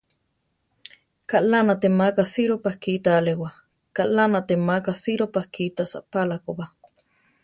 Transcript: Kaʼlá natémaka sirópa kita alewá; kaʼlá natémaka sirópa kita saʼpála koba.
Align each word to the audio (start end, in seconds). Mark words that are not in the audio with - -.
Kaʼlá 1.29 1.59
natémaka 1.67 2.23
sirópa 2.33 2.71
kita 2.83 3.11
alewá; 3.19 3.49
kaʼlá 3.95 4.23
natémaka 4.33 4.91
sirópa 5.03 5.41
kita 5.53 5.83
saʼpála 5.91 6.35
koba. 6.45 6.65